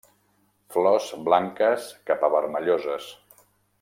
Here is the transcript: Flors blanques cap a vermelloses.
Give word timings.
Flors 0.75 1.09
blanques 1.27 1.85
cap 2.09 2.25
a 2.25 2.31
vermelloses. 2.37 3.11